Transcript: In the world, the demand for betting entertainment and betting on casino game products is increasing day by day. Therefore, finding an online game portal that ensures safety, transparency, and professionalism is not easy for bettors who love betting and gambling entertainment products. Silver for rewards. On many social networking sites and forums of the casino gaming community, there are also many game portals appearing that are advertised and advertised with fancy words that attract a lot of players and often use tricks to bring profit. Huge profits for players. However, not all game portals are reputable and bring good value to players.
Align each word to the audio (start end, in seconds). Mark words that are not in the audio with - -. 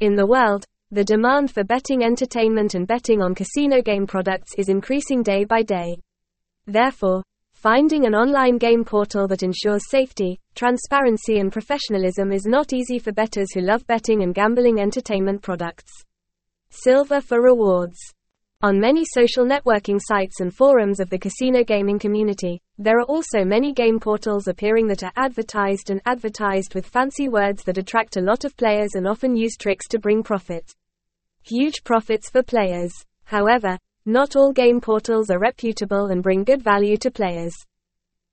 In 0.00 0.14
the 0.14 0.26
world, 0.26 0.66
the 0.90 1.04
demand 1.04 1.50
for 1.50 1.64
betting 1.64 2.04
entertainment 2.04 2.74
and 2.74 2.86
betting 2.86 3.22
on 3.22 3.34
casino 3.34 3.80
game 3.80 4.06
products 4.06 4.52
is 4.58 4.68
increasing 4.68 5.22
day 5.22 5.44
by 5.44 5.62
day. 5.62 5.96
Therefore, 6.66 7.22
finding 7.54 8.04
an 8.04 8.14
online 8.14 8.58
game 8.58 8.84
portal 8.84 9.26
that 9.28 9.42
ensures 9.42 9.88
safety, 9.88 10.38
transparency, 10.54 11.38
and 11.38 11.50
professionalism 11.50 12.30
is 12.30 12.44
not 12.44 12.74
easy 12.74 12.98
for 12.98 13.12
bettors 13.12 13.54
who 13.54 13.62
love 13.62 13.86
betting 13.86 14.22
and 14.22 14.34
gambling 14.34 14.80
entertainment 14.80 15.40
products. 15.40 15.90
Silver 16.68 17.22
for 17.22 17.40
rewards. 17.40 17.96
On 18.60 18.78
many 18.78 19.02
social 19.14 19.46
networking 19.46 19.98
sites 19.98 20.40
and 20.40 20.54
forums 20.54 21.00
of 21.00 21.08
the 21.08 21.18
casino 21.18 21.64
gaming 21.64 21.98
community, 21.98 22.60
there 22.78 22.98
are 22.98 23.04
also 23.04 23.44
many 23.44 23.72
game 23.72 23.98
portals 23.98 24.48
appearing 24.48 24.86
that 24.88 25.02
are 25.02 25.12
advertised 25.16 25.90
and 25.90 26.00
advertised 26.04 26.74
with 26.74 26.86
fancy 26.86 27.28
words 27.28 27.62
that 27.64 27.78
attract 27.78 28.16
a 28.16 28.20
lot 28.20 28.44
of 28.44 28.56
players 28.56 28.94
and 28.94 29.08
often 29.08 29.34
use 29.34 29.56
tricks 29.56 29.88
to 29.88 29.98
bring 29.98 30.22
profit. 30.22 30.74
Huge 31.42 31.84
profits 31.84 32.28
for 32.28 32.42
players. 32.42 32.92
However, 33.24 33.78
not 34.04 34.36
all 34.36 34.52
game 34.52 34.80
portals 34.80 35.30
are 35.30 35.38
reputable 35.38 36.06
and 36.06 36.22
bring 36.22 36.44
good 36.44 36.62
value 36.62 36.96
to 36.98 37.10
players. 37.10 37.54